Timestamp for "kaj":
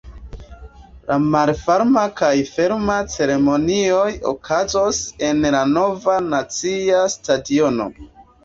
2.21-2.31